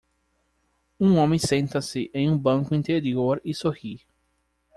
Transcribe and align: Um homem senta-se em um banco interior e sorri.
Um 0.99 1.19
homem 1.19 1.37
senta-se 1.37 2.09
em 2.11 2.27
um 2.27 2.35
banco 2.35 2.73
interior 2.73 3.39
e 3.45 3.53
sorri. 3.53 4.01